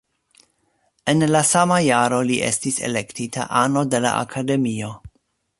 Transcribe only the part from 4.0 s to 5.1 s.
la Akademio.